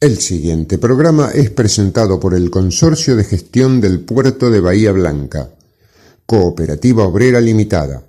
El 0.00 0.18
siguiente 0.18 0.78
programa 0.78 1.28
es 1.28 1.50
presentado 1.50 2.18
por 2.18 2.32
el 2.32 2.50
Consorcio 2.50 3.16
de 3.16 3.24
Gestión 3.24 3.82
del 3.82 4.00
Puerto 4.00 4.50
de 4.50 4.62
Bahía 4.62 4.92
Blanca, 4.92 5.50
Cooperativa 6.24 7.04
Obrera 7.04 7.38
Limitada, 7.38 8.02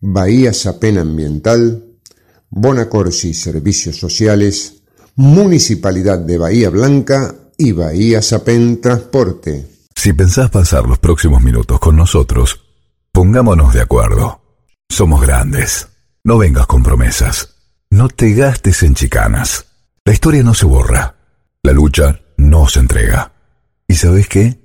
Bahía 0.00 0.52
Sapen 0.52 0.98
Ambiental, 0.98 1.84
Bonacorsi 2.50 3.34
Servicios 3.34 3.98
Sociales, 3.98 4.82
Municipalidad 5.14 6.18
de 6.18 6.38
Bahía 6.38 6.70
Blanca 6.70 7.32
y 7.56 7.70
Bahía 7.70 8.20
Sapen 8.20 8.80
Transporte. 8.80 9.64
Si 9.94 10.12
pensás 10.14 10.50
pasar 10.50 10.88
los 10.88 10.98
próximos 10.98 11.40
minutos 11.40 11.78
con 11.78 11.94
nosotros, 11.94 12.64
pongámonos 13.12 13.74
de 13.74 13.82
acuerdo. 13.82 14.40
Somos 14.88 15.22
grandes. 15.22 15.86
No 16.24 16.36
vengas 16.36 16.66
con 16.66 16.82
promesas. 16.82 17.50
No 17.90 18.08
te 18.08 18.34
gastes 18.34 18.82
en 18.82 18.96
chicanas. 18.96 19.66
La 20.04 20.12
historia 20.12 20.42
no 20.42 20.52
se 20.52 20.66
borra 20.66 21.14
la 21.62 21.72
lucha 21.72 22.20
no 22.36 22.68
se 22.68 22.80
entrega. 22.80 23.32
¿Y 23.86 23.94
sabes 23.94 24.28
qué? 24.28 24.58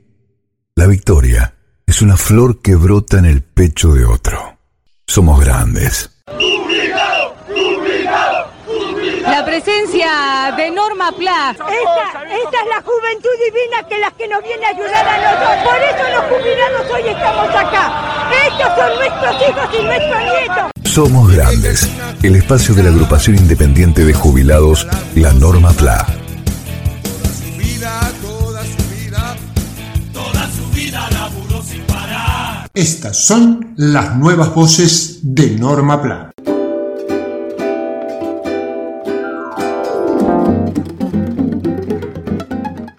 La 0.75 0.87
victoria 0.87 1.55
es 1.85 2.01
una 2.01 2.17
flor 2.17 2.61
que 2.61 2.75
brota 2.75 3.17
en 3.19 3.25
el 3.25 3.41
pecho 3.41 3.93
de 3.93 4.05
otro. 4.05 4.57
Somos 5.07 5.43
grandes. 5.43 6.09
La 9.21 9.43
presencia 9.45 10.53
de 10.55 10.71
Norma 10.71 11.11
Pla. 11.17 11.51
Esta, 11.51 11.65
esta, 11.65 12.57
es 12.61 12.67
la 12.69 12.81
juventud 12.81 13.29
divina 13.45 13.87
que 13.89 13.97
las 13.97 14.13
que 14.13 14.27
nos 14.27 14.43
viene 14.43 14.65
a 14.65 14.69
ayudar 14.69 15.07
a 15.07 15.17
nosotros. 15.17 15.73
Por 15.73 15.81
eso 15.81 16.03
los 16.15 16.23
jubilados 16.25 16.91
hoy 16.93 17.09
estamos 17.09 17.49
acá. 17.49 18.29
Estos 18.47 18.67
son 18.77 18.95
nuestros 18.97 19.49
hijos 19.49 19.79
y 19.79 19.83
nuestros 19.83 20.21
nietos. 20.23 20.71
Somos 20.83 21.31
grandes. 21.31 21.89
El 22.21 22.35
espacio 22.35 22.75
de 22.75 22.83
la 22.83 22.89
agrupación 22.89 23.37
independiente 23.37 24.05
de 24.05 24.13
jubilados, 24.13 24.87
la 25.15 25.33
Norma 25.33 25.71
Pla. 25.71 26.22
Estas 32.75 33.27
son 33.27 33.75
las 33.75 34.17
nuevas 34.17 34.55
voces 34.55 35.19
de 35.21 35.55
Norma 35.59 36.01
Plan. 36.01 36.31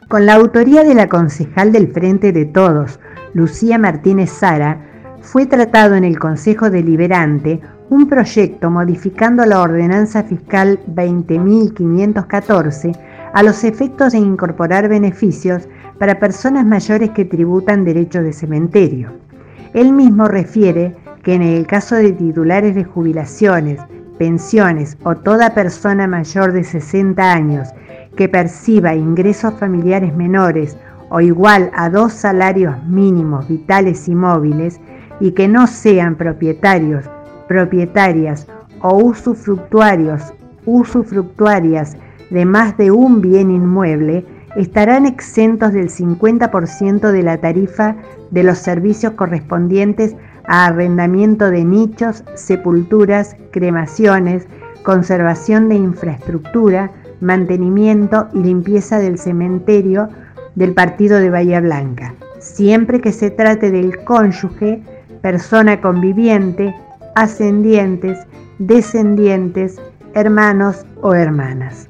Con 0.09 0.27
la 0.27 0.35
autoría 0.35 0.85
de 0.85 0.95
la 0.95 1.09
concejal 1.09 1.73
del 1.73 1.89
Frente 1.89 2.31
de 2.31 2.45
Todos, 2.45 3.01
Lucía 3.33 3.77
Martínez 3.77 4.31
Sara, 4.31 4.81
fue 5.21 5.47
tratado 5.47 5.97
en 5.97 6.05
el 6.05 6.21
Consejo 6.21 6.71
Deliberante 6.71 7.61
un 7.91 8.09
proyecto 8.09 8.71
modificando 8.71 9.45
la 9.45 9.61
ordenanza 9.61 10.23
fiscal 10.23 10.79
20.514 10.87 12.97
a 13.33 13.43
los 13.43 13.65
efectos 13.65 14.13
de 14.13 14.19
incorporar 14.19 14.89
beneficios 14.89 15.69
para 15.99 16.21
personas 16.21 16.65
mayores 16.65 17.11
que 17.11 17.25
tributan 17.25 17.85
derechos 17.85 18.23
de 18.23 18.33
cementerio. 18.33 19.24
Él 19.75 19.93
mismo 19.93 20.29
refiere 20.29 20.95
que 21.25 21.35
en 21.35 21.43
el 21.43 21.67
caso 21.67 21.97
de 21.97 22.13
titulares 22.13 22.77
de 22.77 22.85
jubilaciones, 22.85 23.81
pensiones 24.19 24.97
o 25.03 25.17
toda 25.17 25.53
persona 25.53 26.07
mayor 26.07 26.53
de 26.53 26.63
60 26.63 27.33
años 27.33 27.69
que 28.17 28.29
perciba 28.29 28.95
ingresos 28.95 29.53
familiares 29.55 30.15
menores 30.15 30.77
o 31.11 31.21
igual 31.21 31.73
a 31.75 31.91
dos 31.91 32.13
salarios 32.13 32.83
mínimos 32.85 33.49
vitales 33.49 34.09
y 34.09 34.15
móviles 34.15 34.81
y 35.19 35.33
que 35.33 35.49
no 35.49 35.67
sean 35.67 36.15
propietarios, 36.15 37.05
propietarias 37.49 38.47
o 38.81 38.97
usufructuarios, 38.97 40.33
usufructuarias 40.67 41.97
de 42.31 42.45
más 42.45 42.77
de 42.77 42.93
un 42.93 43.21
bien 43.21 43.51
inmueble, 43.51 44.25
estarán 44.57 45.07
exentos 45.07 45.73
del 45.73 45.91
50% 45.91 47.11
de 47.11 47.23
la 47.23 47.39
tarifa 47.39 47.97
de 48.31 48.43
los 48.43 48.59
servicios 48.59 49.15
correspondientes 49.15 50.15
a 50.47 50.67
arrendamiento 50.67 51.51
de 51.51 51.65
nichos, 51.65 52.25
sepulturas, 52.35 53.37
cremaciones, 53.51 54.47
conservación 54.83 55.69
de 55.69 55.77
infraestructura, 55.77 56.91
mantenimiento 57.21 58.29
y 58.33 58.41
limpieza 58.41 58.99
del 58.99 59.19
cementerio 59.19 60.09
del 60.55 60.75
partido 60.75 61.19
de 61.19 61.31
Bahía 61.31 61.61
Blanca, 61.61 62.15
siempre 62.39 63.01
que 63.01 63.13
se 63.13 63.31
trate 63.31 63.71
del 63.71 64.05
cónyuge, 64.05 64.83
persona 65.23 65.81
conviviente, 65.81 66.75
ascendientes, 67.15 68.19
descendientes, 68.59 69.81
hermanos 70.15 70.85
o 71.01 71.15
hermanas. 71.15 71.89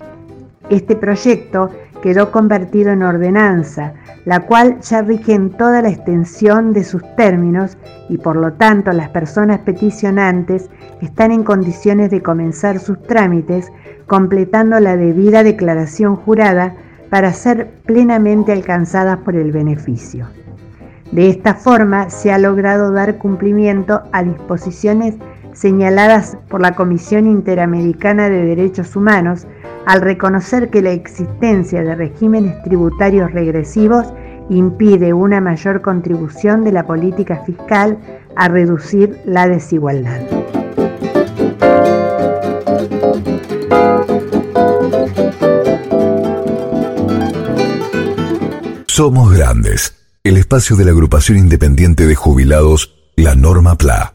Este 0.70 0.96
proyecto 0.96 1.70
quedó 2.02 2.30
convertido 2.30 2.90
en 2.92 3.02
ordenanza, 3.02 3.94
la 4.24 4.40
cual 4.40 4.80
ya 4.80 5.02
rige 5.02 5.34
en 5.34 5.50
toda 5.50 5.82
la 5.82 5.88
extensión 5.88 6.72
de 6.72 6.84
sus 6.84 7.02
términos 7.16 7.76
y 8.08 8.18
por 8.18 8.36
lo 8.36 8.52
tanto 8.52 8.92
las 8.92 9.08
personas 9.10 9.60
peticionantes 9.60 10.68
están 11.00 11.32
en 11.32 11.44
condiciones 11.44 12.10
de 12.10 12.22
comenzar 12.22 12.78
sus 12.78 13.02
trámites 13.02 13.72
completando 14.06 14.78
la 14.80 14.96
debida 14.96 15.42
declaración 15.42 16.16
jurada 16.16 16.74
para 17.10 17.32
ser 17.32 17.70
plenamente 17.86 18.52
alcanzadas 18.52 19.18
por 19.18 19.36
el 19.36 19.52
beneficio. 19.52 20.26
De 21.12 21.28
esta 21.28 21.54
forma 21.54 22.10
se 22.10 22.32
ha 22.32 22.38
logrado 22.38 22.90
dar 22.90 23.18
cumplimiento 23.18 24.02
a 24.12 24.22
disposiciones 24.22 25.14
señaladas 25.54 26.36
por 26.48 26.60
la 26.60 26.74
Comisión 26.74 27.26
Interamericana 27.26 28.28
de 28.28 28.44
Derechos 28.44 28.94
Humanos 28.94 29.46
al 29.86 30.02
reconocer 30.02 30.70
que 30.70 30.82
la 30.82 30.90
existencia 30.90 31.82
de 31.82 31.94
regímenes 31.94 32.62
tributarios 32.62 33.32
regresivos 33.32 34.12
impide 34.50 35.14
una 35.14 35.40
mayor 35.40 35.80
contribución 35.80 36.64
de 36.64 36.72
la 36.72 36.86
política 36.86 37.42
fiscal 37.44 37.98
a 38.36 38.48
reducir 38.48 39.20
la 39.24 39.48
desigualdad. 39.48 40.20
Somos 48.86 49.36
Grandes, 49.36 49.96
el 50.22 50.36
espacio 50.36 50.76
de 50.76 50.84
la 50.84 50.92
agrupación 50.92 51.36
independiente 51.38 52.06
de 52.06 52.14
jubilados, 52.14 52.94
la 53.16 53.34
Norma 53.34 53.76
PLA. 53.76 54.14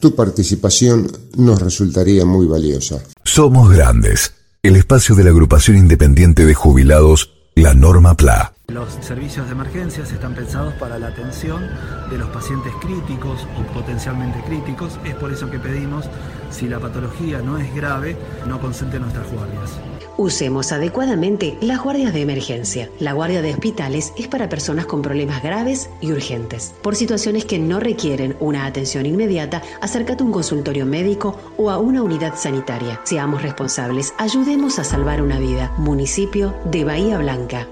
Tu 0.00 0.14
participación 0.14 1.12
nos 1.36 1.60
resultaría 1.60 2.24
muy 2.24 2.46
valiosa. 2.46 3.02
Somos 3.22 3.70
Grandes, 3.70 4.32
el 4.62 4.76
espacio 4.76 5.14
de 5.14 5.24
la 5.24 5.30
agrupación 5.30 5.76
independiente 5.76 6.46
de 6.46 6.54
jubilados, 6.54 7.30
la 7.54 7.74
Norma 7.74 8.16
PLA. 8.16 8.54
Los 8.72 8.92
servicios 9.00 9.46
de 9.46 9.52
emergencias 9.52 10.12
están 10.12 10.34
pensados 10.34 10.74
para 10.74 10.96
la 10.96 11.08
atención 11.08 11.68
de 12.08 12.18
los 12.18 12.28
pacientes 12.30 12.72
críticos 12.80 13.44
o 13.58 13.62
potencialmente 13.72 14.40
críticos. 14.42 14.96
Es 15.04 15.16
por 15.16 15.32
eso 15.32 15.50
que 15.50 15.58
pedimos, 15.58 16.04
si 16.50 16.68
la 16.68 16.78
patología 16.78 17.40
no 17.42 17.58
es 17.58 17.74
grave, 17.74 18.16
no 18.46 18.60
consulte 18.60 19.00
nuestras 19.00 19.30
guardias. 19.32 19.72
Usemos 20.18 20.70
adecuadamente 20.70 21.58
las 21.60 21.82
guardias 21.82 22.12
de 22.12 22.20
emergencia. 22.20 22.88
La 23.00 23.12
guardia 23.12 23.42
de 23.42 23.52
hospitales 23.52 24.12
es 24.16 24.28
para 24.28 24.48
personas 24.48 24.86
con 24.86 25.02
problemas 25.02 25.42
graves 25.42 25.90
y 26.00 26.12
urgentes. 26.12 26.72
Por 26.80 26.94
situaciones 26.94 27.46
que 27.46 27.58
no 27.58 27.80
requieren 27.80 28.36
una 28.38 28.66
atención 28.66 29.04
inmediata, 29.04 29.62
acércate 29.80 30.22
a 30.22 30.26
un 30.26 30.32
consultorio 30.32 30.86
médico 30.86 31.36
o 31.56 31.70
a 31.70 31.78
una 31.78 32.02
unidad 32.02 32.36
sanitaria. 32.36 33.00
Seamos 33.02 33.42
responsables, 33.42 34.14
ayudemos 34.18 34.78
a 34.78 34.84
salvar 34.84 35.22
una 35.22 35.40
vida. 35.40 35.72
Municipio 35.76 36.54
de 36.66 36.84
Bahía 36.84 37.18
Blanca. 37.18 37.66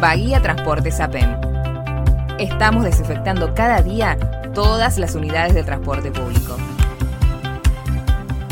Bahía 0.00 0.40
Transporte 0.40 0.92
APEM. 1.02 1.28
Estamos 2.38 2.84
desinfectando 2.84 3.52
cada 3.52 3.82
día 3.82 4.16
todas 4.54 4.96
las 4.96 5.16
unidades 5.16 5.54
de 5.54 5.64
transporte 5.64 6.12
público. 6.12 6.56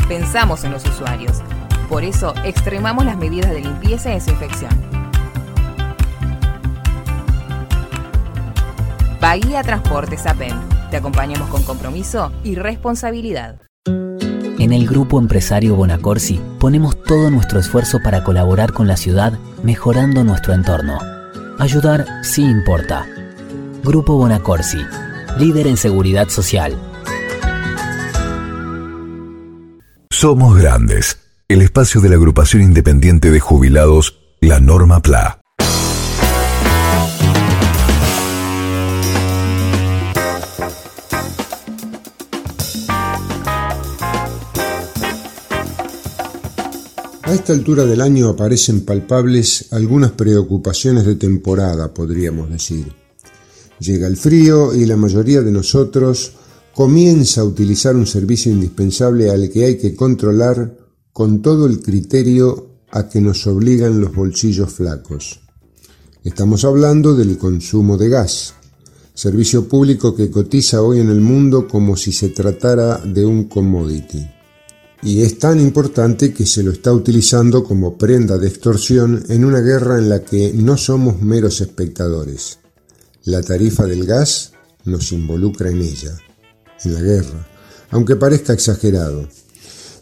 Pensamos 0.09 0.65
en 0.65 0.73
los 0.73 0.85
usuarios. 0.85 1.41
Por 1.87 2.03
eso 2.03 2.33
extremamos 2.43 3.05
las 3.05 3.15
medidas 3.15 3.51
de 3.51 3.61
limpieza 3.61 4.09
y 4.11 4.15
desinfección. 4.15 4.71
Bahía 9.21 9.63
Transporte 9.63 10.17
APEM. 10.25 10.57
Te 10.91 10.97
acompañamos 10.97 11.47
con 11.47 11.63
compromiso 11.63 12.33
y 12.43 12.55
responsabilidad. 12.55 13.61
En 13.85 14.73
el 14.73 14.85
Grupo 14.85 15.17
Empresario 15.17 15.75
Bonacorsi 15.77 16.41
ponemos 16.59 17.01
todo 17.03 17.31
nuestro 17.31 17.61
esfuerzo 17.61 17.99
para 18.03 18.25
colaborar 18.25 18.73
con 18.73 18.85
la 18.85 18.97
ciudad 18.97 19.31
mejorando 19.63 20.25
nuestro 20.25 20.53
entorno 20.53 20.99
Ayudar 21.59 22.05
sí 22.21 22.43
importa. 22.43 23.07
Grupo 23.83 24.15
Bonacorsi, 24.15 24.77
líder 25.39 25.65
en 25.65 25.77
seguridad 25.77 26.29
social. 26.29 26.77
Somos 30.11 30.55
Grandes, 30.55 31.17
el 31.47 31.63
espacio 31.63 31.99
de 31.99 32.09
la 32.09 32.15
agrupación 32.15 32.61
independiente 32.61 33.31
de 33.31 33.39
jubilados, 33.39 34.19
la 34.39 34.59
Norma 34.59 35.01
PLA. 35.01 35.36
Esta 47.37 47.53
altura 47.53 47.85
del 47.85 48.01
año 48.01 48.29
aparecen 48.29 48.81
palpables 48.81 49.67
algunas 49.71 50.11
preocupaciones 50.11 51.05
de 51.05 51.15
temporada, 51.15 51.93
podríamos 51.93 52.49
decir. 52.49 52.91
Llega 53.79 54.07
el 54.07 54.17
frío 54.17 54.73
y 54.73 54.87
la 54.87 54.97
mayoría 54.97 55.41
de 55.41 55.51
nosotros 55.51 56.31
comienza 56.73 57.41
a 57.41 57.43
utilizar 57.43 57.95
un 57.95 58.07
servicio 58.07 58.51
indispensable 58.51 59.29
al 59.29 59.51
que 59.51 59.65
hay 59.65 59.77
que 59.77 59.95
controlar 59.95 60.77
con 61.13 61.43
todo 61.43 61.67
el 61.67 61.79
criterio 61.79 62.81
a 62.89 63.07
que 63.07 63.21
nos 63.21 63.45
obligan 63.45 64.01
los 64.01 64.15
bolsillos 64.15 64.71
flacos. 64.71 65.39
Estamos 66.23 66.65
hablando 66.65 67.15
del 67.15 67.37
consumo 67.37 67.97
de 67.97 68.09
gas, 68.09 68.55
servicio 69.13 69.67
público 69.67 70.15
que 70.15 70.31
cotiza 70.31 70.81
hoy 70.81 71.01
en 71.01 71.11
el 71.11 71.21
mundo 71.21 71.67
como 71.67 71.95
si 71.97 72.11
se 72.11 72.29
tratara 72.29 72.97
de 72.97 73.23
un 73.23 73.43
commodity 73.43 74.36
y 75.03 75.21
es 75.21 75.37
tan 75.37 75.59
importante 75.59 76.33
que 76.33 76.45
se 76.45 76.63
lo 76.63 76.71
está 76.71 76.91
utilizando 76.91 77.63
como 77.63 77.97
prenda 77.97 78.37
de 78.37 78.47
extorsión 78.47 79.23
en 79.29 79.45
una 79.45 79.59
guerra 79.59 79.97
en 79.99 80.09
la 80.09 80.23
que 80.23 80.51
no 80.53 80.77
somos 80.77 81.21
meros 81.21 81.61
espectadores. 81.61 82.59
La 83.23 83.41
tarifa 83.41 83.85
del 83.85 84.05
gas 84.05 84.53
nos 84.85 85.11
involucra 85.11 85.69
en 85.69 85.81
ella, 85.81 86.17
en 86.83 86.93
la 86.93 87.01
guerra, 87.01 87.47
aunque 87.91 88.15
parezca 88.15 88.53
exagerado. 88.53 89.27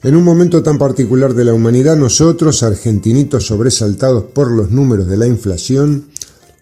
En 0.04 0.16
un 0.16 0.24
momento 0.24 0.62
tan 0.62 0.78
particular 0.78 1.34
de 1.34 1.46
la 1.46 1.54
humanidad, 1.54 1.98
nosotros, 1.98 2.62
argentinitos 2.62 3.48
sobresaltados 3.48 4.26
por 4.26 4.52
los 4.52 4.70
números 4.70 5.08
de 5.08 5.18
la 5.18 5.26
inflación, 5.26 6.06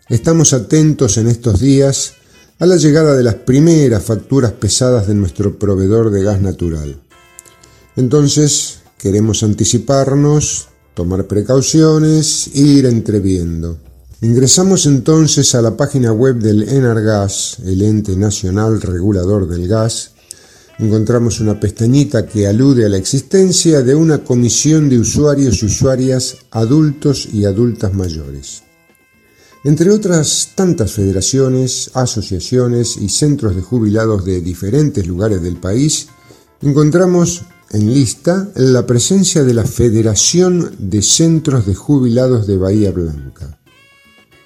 estamos 0.07 0.53
atentos 0.53 1.18
en 1.18 1.27
estos 1.27 1.59
días 1.59 2.13
a 2.59 2.65
la 2.65 2.77
llegada 2.77 3.15
de 3.18 3.24
las 3.24 3.36
primeras 3.36 4.03
facturas 4.03 4.53
pesadas 4.53 5.07
de 5.07 5.15
nuestro 5.15 5.59
proveedor 5.59 6.09
de 6.09 6.24
gas 6.24 6.41
natural. 6.41 7.02
Entonces, 7.95 8.79
queremos 8.97 9.43
anticiparnos, 9.43 10.69
tomar 10.93 11.27
precauciones, 11.27 12.49
ir 12.55 12.85
entreviendo. 12.85 13.77
Ingresamos 14.21 14.85
entonces 14.85 15.53
a 15.53 15.61
la 15.61 15.75
página 15.75 16.13
web 16.13 16.37
del 16.37 16.63
ENARGAS, 16.63 17.57
el 17.65 17.81
ente 17.81 18.15
nacional 18.15 18.81
regulador 18.81 19.47
del 19.47 19.67
gas. 19.67 20.11
Encontramos 20.79 21.39
una 21.39 21.59
pestañita 21.59 22.25
que 22.25 22.47
alude 22.47 22.85
a 22.85 22.89
la 22.89 22.97
existencia 22.97 23.81
de 23.81 23.93
una 23.93 24.23
comisión 24.23 24.89
de 24.89 24.97
usuarios 24.97 25.61
y 25.61 25.65
usuarias 25.65 26.37
adultos 26.51 27.27
y 27.31 27.45
adultas 27.45 27.93
mayores. 27.93 28.63
Entre 29.65 29.91
otras 29.91 30.51
tantas 30.55 30.93
federaciones, 30.93 31.91
asociaciones 31.93 32.97
y 32.97 33.09
centros 33.09 33.55
de 33.55 33.61
jubilados 33.61 34.25
de 34.25 34.41
diferentes 34.41 35.05
lugares 35.05 35.41
del 35.41 35.57
país, 35.57 36.07
encontramos 36.61 37.43
en 37.73 37.91
lista 37.91 38.49
la 38.55 38.85
presencia 38.85 39.43
de 39.43 39.53
la 39.53 39.65
Federación 39.65 40.75
de 40.77 41.01
Centros 41.01 41.65
de 41.65 41.73
Jubilados 41.73 42.45
de 42.45 42.55
Bahía 42.55 42.91
Blanca. 42.91 43.57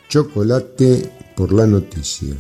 Chocolate 0.08 1.12
por 1.36 1.52
la 1.52 1.68
noticia. 1.68 2.34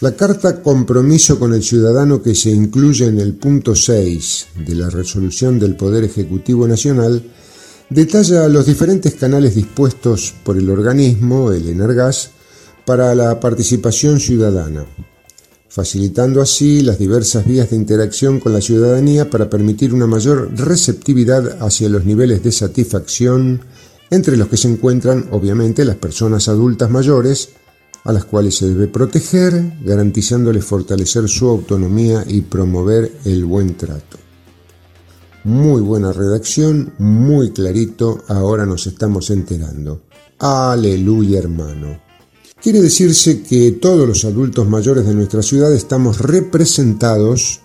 La 0.00 0.14
carta 0.14 0.62
compromiso 0.62 1.38
con 1.38 1.52
el 1.52 1.64
ciudadano 1.64 2.22
que 2.22 2.36
se 2.36 2.50
incluye 2.50 3.06
en 3.06 3.18
el 3.18 3.34
punto 3.34 3.74
6 3.74 4.46
de 4.66 4.74
la 4.76 4.88
resolución 4.88 5.58
del 5.58 5.74
Poder 5.74 6.04
Ejecutivo 6.04 6.68
Nacional 6.68 7.24
detalla 7.90 8.48
los 8.48 8.66
diferentes 8.66 9.14
canales 9.14 9.56
dispuestos 9.56 10.32
por 10.44 10.56
el 10.56 10.70
organismo, 10.70 11.50
el 11.50 11.68
ENERGAS, 11.68 12.30
para 12.84 13.14
la 13.16 13.40
participación 13.40 14.20
ciudadana, 14.20 14.86
facilitando 15.68 16.40
así 16.40 16.80
las 16.80 16.98
diversas 16.98 17.46
vías 17.46 17.70
de 17.70 17.76
interacción 17.76 18.40
con 18.40 18.52
la 18.52 18.60
ciudadanía 18.60 19.30
para 19.30 19.50
permitir 19.50 19.92
una 19.92 20.06
mayor 20.06 20.50
receptividad 20.56 21.62
hacia 21.62 21.88
los 21.88 22.04
niveles 22.04 22.42
de 22.42 22.52
satisfacción 22.52 23.60
entre 24.10 24.36
los 24.36 24.48
que 24.48 24.56
se 24.56 24.68
encuentran 24.68 25.28
obviamente 25.32 25.84
las 25.84 25.96
personas 25.96 26.48
adultas 26.48 26.90
mayores, 26.90 27.50
a 28.04 28.12
las 28.12 28.24
cuales 28.24 28.56
se 28.56 28.68
debe 28.68 28.86
proteger, 28.86 29.80
garantizándoles 29.82 30.64
fortalecer 30.64 31.28
su 31.28 31.48
autonomía 31.48 32.24
y 32.26 32.42
promover 32.42 33.10
el 33.24 33.44
buen 33.44 33.76
trato. 33.76 34.18
Muy 35.42 35.80
buena 35.80 36.12
redacción, 36.12 36.94
muy 36.98 37.50
clarito, 37.50 38.22
ahora 38.28 38.66
nos 38.66 38.86
estamos 38.86 39.30
enterando. 39.30 40.02
Aleluya 40.38 41.38
hermano. 41.38 42.05
Quiere 42.66 42.82
decirse 42.82 43.42
que 43.42 43.70
todos 43.70 44.08
los 44.08 44.24
adultos 44.24 44.68
mayores 44.68 45.06
de 45.06 45.14
nuestra 45.14 45.40
ciudad 45.40 45.72
estamos 45.72 46.18
representados 46.18 47.60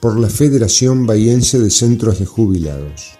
por 0.00 0.16
la 0.16 0.28
Federación 0.28 1.06
Bahiense 1.06 1.58
de 1.58 1.70
Centros 1.70 2.20
de 2.20 2.26
Jubilados, 2.26 3.18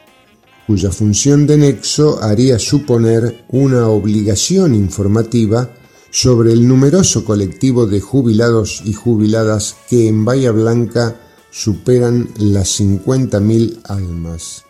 cuya 0.68 0.92
función 0.92 1.48
de 1.48 1.56
nexo 1.58 2.22
haría 2.22 2.60
suponer 2.60 3.44
una 3.48 3.88
obligación 3.88 4.76
informativa 4.76 5.74
sobre 6.12 6.52
el 6.52 6.68
numeroso 6.68 7.24
colectivo 7.24 7.88
de 7.88 8.00
jubilados 8.00 8.82
y 8.84 8.92
jubiladas 8.92 9.74
que 9.90 10.06
en 10.06 10.24
Bahía 10.24 10.52
Blanca 10.52 11.20
superan 11.50 12.28
las 12.36 12.80
50.000 12.80 13.80
almas. 13.88 14.63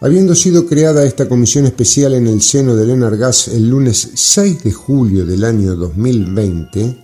Habiendo 0.00 0.36
sido 0.36 0.66
creada 0.66 1.04
esta 1.04 1.28
comisión 1.28 1.66
especial 1.66 2.14
en 2.14 2.28
el 2.28 2.40
seno 2.40 2.76
del 2.76 2.90
Enargas 2.90 3.48
el 3.48 3.68
lunes 3.68 4.12
6 4.14 4.62
de 4.62 4.70
julio 4.70 5.26
del 5.26 5.42
año 5.42 5.74
2020, 5.74 6.96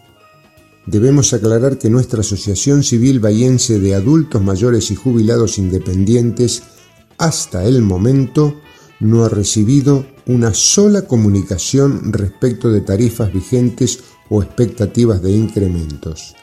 debemos 0.86 1.32
aclarar 1.32 1.76
que 1.76 1.90
nuestra 1.90 2.20
Asociación 2.20 2.84
Civil 2.84 3.18
Bahiense 3.18 3.80
de 3.80 3.96
Adultos 3.96 4.40
Mayores 4.42 4.92
y 4.92 4.94
Jubilados 4.94 5.58
Independientes 5.58 6.62
hasta 7.18 7.64
el 7.64 7.82
momento 7.82 8.60
no 9.00 9.24
ha 9.24 9.28
recibido 9.28 10.06
una 10.26 10.54
sola 10.54 11.02
comunicación 11.02 12.12
respecto 12.12 12.70
de 12.70 12.80
tarifas 12.80 13.32
vigentes 13.32 14.04
o 14.30 14.40
expectativas 14.40 15.20
de 15.20 15.32
incrementos. 15.32 16.36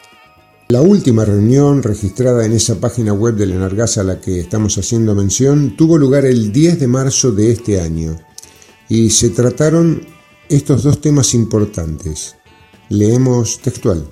La 0.71 0.81
última 0.81 1.25
reunión 1.25 1.83
registrada 1.83 2.45
en 2.45 2.53
esa 2.53 2.79
página 2.79 3.11
web 3.11 3.35
del 3.35 3.51
Enargas 3.51 3.97
a 3.97 4.05
la 4.05 4.21
que 4.21 4.39
estamos 4.39 4.77
haciendo 4.77 5.13
mención 5.13 5.75
tuvo 5.75 5.97
lugar 5.97 6.23
el 6.23 6.53
10 6.53 6.79
de 6.79 6.87
marzo 6.87 7.33
de 7.33 7.51
este 7.51 7.81
año 7.81 8.17
y 8.87 9.09
se 9.09 9.31
trataron 9.31 10.07
estos 10.47 10.83
dos 10.83 11.01
temas 11.01 11.33
importantes. 11.33 12.37
Leemos 12.87 13.59
textual. 13.61 14.09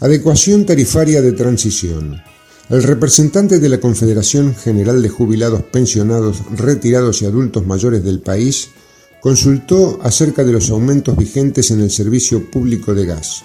Adecuación 0.00 0.66
tarifaria 0.66 1.22
de 1.22 1.30
transición. 1.30 2.20
El 2.68 2.82
representante 2.82 3.60
de 3.60 3.68
la 3.68 3.78
Confederación 3.78 4.56
General 4.56 5.00
de 5.00 5.08
Jubilados, 5.08 5.62
Pensionados, 5.70 6.38
Retirados 6.56 7.22
y 7.22 7.26
Adultos 7.26 7.64
Mayores 7.64 8.02
del 8.02 8.18
país 8.18 8.70
consultó 9.20 10.00
acerca 10.02 10.42
de 10.42 10.50
los 10.50 10.68
aumentos 10.70 11.16
vigentes 11.16 11.70
en 11.70 11.80
el 11.80 11.92
servicio 11.92 12.50
público 12.50 12.92
de 12.92 13.06
gas. 13.06 13.44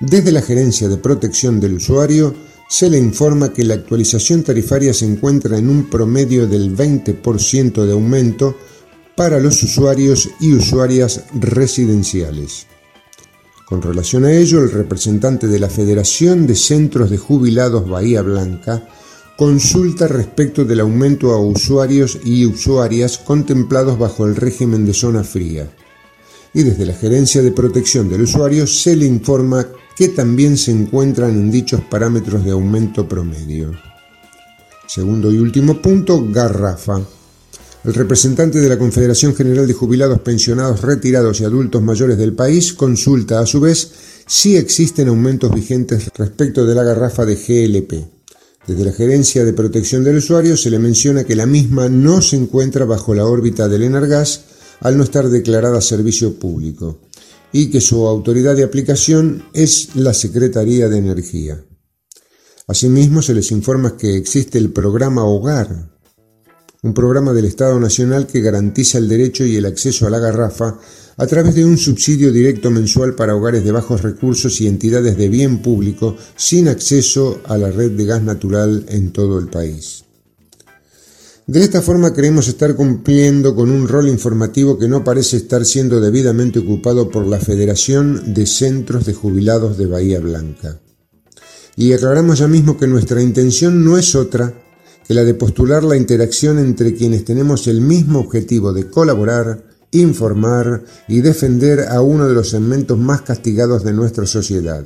Desde 0.00 0.30
la 0.30 0.42
Gerencia 0.42 0.88
de 0.88 0.96
Protección 0.96 1.58
del 1.58 1.74
Usuario 1.74 2.32
se 2.68 2.88
le 2.88 2.98
informa 2.98 3.52
que 3.52 3.64
la 3.64 3.74
actualización 3.74 4.44
tarifaria 4.44 4.94
se 4.94 5.06
encuentra 5.06 5.58
en 5.58 5.68
un 5.68 5.90
promedio 5.90 6.46
del 6.46 6.76
20% 6.76 7.84
de 7.84 7.92
aumento 7.92 8.56
para 9.16 9.40
los 9.40 9.60
usuarios 9.64 10.28
y 10.38 10.52
usuarias 10.52 11.24
residenciales. 11.34 12.66
Con 13.66 13.82
relación 13.82 14.24
a 14.24 14.32
ello, 14.32 14.62
el 14.62 14.70
representante 14.70 15.48
de 15.48 15.58
la 15.58 15.68
Federación 15.68 16.46
de 16.46 16.54
Centros 16.54 17.10
de 17.10 17.18
Jubilados 17.18 17.88
Bahía 17.88 18.22
Blanca 18.22 18.88
consulta 19.36 20.06
respecto 20.06 20.64
del 20.64 20.80
aumento 20.80 21.32
a 21.32 21.40
usuarios 21.40 22.20
y 22.24 22.46
usuarias 22.46 23.18
contemplados 23.18 23.98
bajo 23.98 24.26
el 24.26 24.36
régimen 24.36 24.86
de 24.86 24.94
zona 24.94 25.24
fría. 25.24 25.68
Y 26.54 26.62
desde 26.62 26.86
la 26.86 26.94
Gerencia 26.94 27.42
de 27.42 27.52
Protección 27.52 28.08
del 28.08 28.22
Usuario 28.22 28.66
se 28.66 28.96
le 28.96 29.06
informa 29.06 29.66
que 29.96 30.08
también 30.08 30.56
se 30.56 30.70
encuentran 30.70 31.30
en 31.30 31.50
dichos 31.50 31.80
parámetros 31.80 32.44
de 32.44 32.52
aumento 32.52 33.08
promedio. 33.08 33.72
Segundo 34.86 35.32
y 35.32 35.38
último 35.38 35.82
punto, 35.82 36.24
garrafa. 36.30 37.00
El 37.84 37.94
representante 37.94 38.58
de 38.58 38.68
la 38.68 38.78
Confederación 38.78 39.34
General 39.34 39.66
de 39.66 39.72
Jubilados, 39.74 40.20
Pensionados, 40.20 40.82
Retirados 40.82 41.40
y 41.40 41.44
Adultos 41.44 41.82
Mayores 41.82 42.18
del 42.18 42.32
país 42.32 42.72
consulta 42.72 43.40
a 43.40 43.46
su 43.46 43.60
vez 43.60 43.90
si 44.26 44.56
existen 44.56 45.08
aumentos 45.08 45.54
vigentes 45.54 46.08
respecto 46.16 46.66
de 46.66 46.74
la 46.74 46.82
garrafa 46.84 47.24
de 47.24 47.36
GLP. 47.36 48.08
Desde 48.66 48.84
la 48.84 48.92
Gerencia 48.92 49.44
de 49.44 49.52
Protección 49.52 50.04
del 50.04 50.16
Usuario 50.18 50.56
se 50.56 50.70
le 50.70 50.78
menciona 50.78 51.24
que 51.24 51.36
la 51.36 51.46
misma 51.46 51.88
no 51.88 52.20
se 52.20 52.36
encuentra 52.36 52.84
bajo 52.84 53.14
la 53.14 53.24
órbita 53.24 53.68
del 53.68 53.82
Enargas 53.82 54.42
al 54.80 54.96
no 54.96 55.04
estar 55.04 55.28
declarada 55.28 55.80
servicio 55.80 56.38
público 56.38 57.00
y 57.52 57.70
que 57.70 57.80
su 57.80 58.06
autoridad 58.06 58.56
de 58.56 58.64
aplicación 58.64 59.44
es 59.52 59.96
la 59.96 60.14
Secretaría 60.14 60.88
de 60.88 60.98
Energía. 60.98 61.64
Asimismo, 62.66 63.22
se 63.22 63.34
les 63.34 63.50
informa 63.50 63.96
que 63.96 64.16
existe 64.16 64.58
el 64.58 64.72
programa 64.72 65.24
Hogar, 65.24 65.90
un 66.82 66.94
programa 66.94 67.32
del 67.32 67.46
Estado 67.46 67.80
Nacional 67.80 68.26
que 68.26 68.40
garantiza 68.40 68.98
el 68.98 69.08
derecho 69.08 69.44
y 69.44 69.56
el 69.56 69.66
acceso 69.66 70.06
a 70.06 70.10
la 70.10 70.18
garrafa 70.18 70.78
a 71.16 71.26
través 71.26 71.54
de 71.54 71.64
un 71.64 71.76
subsidio 71.76 72.30
directo 72.30 72.70
mensual 72.70 73.14
para 73.14 73.34
hogares 73.34 73.64
de 73.64 73.72
bajos 73.72 74.02
recursos 74.02 74.60
y 74.60 74.68
entidades 74.68 75.16
de 75.16 75.28
bien 75.28 75.60
público 75.62 76.16
sin 76.36 76.68
acceso 76.68 77.40
a 77.46 77.58
la 77.58 77.72
red 77.72 77.92
de 77.92 78.04
gas 78.04 78.22
natural 78.22 78.84
en 78.88 79.12
todo 79.12 79.38
el 79.38 79.48
país. 79.48 80.04
De 81.48 81.62
esta 81.62 81.80
forma 81.80 82.12
creemos 82.12 82.46
estar 82.46 82.76
cumpliendo 82.76 83.54
con 83.54 83.70
un 83.70 83.88
rol 83.88 84.06
informativo 84.10 84.78
que 84.78 84.86
no 84.86 85.02
parece 85.02 85.38
estar 85.38 85.64
siendo 85.64 85.98
debidamente 85.98 86.58
ocupado 86.58 87.08
por 87.08 87.26
la 87.26 87.40
Federación 87.40 88.34
de 88.34 88.44
Centros 88.44 89.06
de 89.06 89.14
Jubilados 89.14 89.78
de 89.78 89.86
Bahía 89.86 90.20
Blanca. 90.20 90.78
Y 91.74 91.94
aclaramos 91.94 92.40
ya 92.40 92.48
mismo 92.48 92.76
que 92.76 92.86
nuestra 92.86 93.22
intención 93.22 93.82
no 93.82 93.96
es 93.96 94.14
otra 94.14 94.62
que 95.06 95.14
la 95.14 95.24
de 95.24 95.32
postular 95.32 95.84
la 95.84 95.96
interacción 95.96 96.58
entre 96.58 96.94
quienes 96.94 97.24
tenemos 97.24 97.66
el 97.66 97.80
mismo 97.80 98.18
objetivo 98.18 98.74
de 98.74 98.90
colaborar, 98.90 99.64
informar 99.90 100.84
y 101.08 101.22
defender 101.22 101.86
a 101.88 102.02
uno 102.02 102.28
de 102.28 102.34
los 102.34 102.50
segmentos 102.50 102.98
más 102.98 103.22
castigados 103.22 103.84
de 103.84 103.94
nuestra 103.94 104.26
sociedad, 104.26 104.84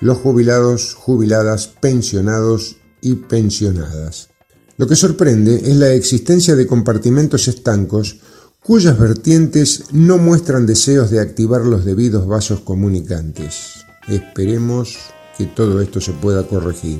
los 0.00 0.18
jubilados, 0.18 0.94
jubiladas, 0.94 1.66
pensionados 1.66 2.76
y 3.00 3.16
pensionadas. 3.16 4.28
Lo 4.76 4.88
que 4.88 4.96
sorprende 4.96 5.54
es 5.54 5.76
la 5.76 5.92
existencia 5.92 6.56
de 6.56 6.66
compartimentos 6.66 7.46
estancos 7.46 8.18
cuyas 8.60 8.98
vertientes 8.98 9.84
no 9.92 10.18
muestran 10.18 10.66
deseos 10.66 11.10
de 11.10 11.20
activar 11.20 11.60
los 11.60 11.84
debidos 11.84 12.26
vasos 12.26 12.60
comunicantes. 12.60 13.84
Esperemos 14.08 14.96
que 15.38 15.46
todo 15.46 15.80
esto 15.80 16.00
se 16.00 16.12
pueda 16.12 16.42
corregir. 16.48 16.98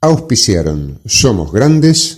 Auspiciaron 0.00 1.00
Somos 1.04 1.50
Grandes 1.52 2.17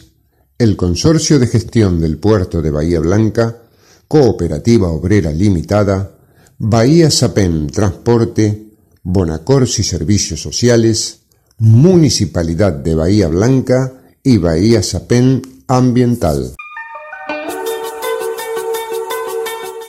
el 0.61 0.77
Consorcio 0.77 1.39
de 1.39 1.47
Gestión 1.47 1.99
del 1.99 2.19
Puerto 2.19 2.61
de 2.61 2.71
Bahía 2.71 3.01
Blanca, 3.01 3.63
Cooperativa 4.07 4.91
Obrera 4.91 5.33
Limitada, 5.33 6.11
Bahía 6.59 7.11
Sapen 7.11 7.67
Transporte, 7.69 8.67
Bonacorsi 9.03 9.83
Servicios 9.83 10.43
Sociales, 10.43 11.21
Municipalidad 11.57 12.75
de 12.75 12.95
Bahía 12.95 13.29
Blanca 13.29 14.03
y 14.23 14.37
Bahía 14.37 14.83
Sapen 14.83 15.41
Ambiental. 15.67 16.55